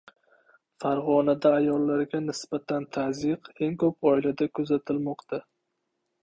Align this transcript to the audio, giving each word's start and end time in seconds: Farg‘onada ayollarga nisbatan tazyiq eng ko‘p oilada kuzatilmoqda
Farg‘onada 0.83 1.51
ayollarga 1.57 2.21
nisbatan 2.29 2.87
tazyiq 2.97 3.51
eng 3.67 3.77
ko‘p 3.85 4.09
oilada 4.15 4.49
kuzatilmoqda 4.61 5.43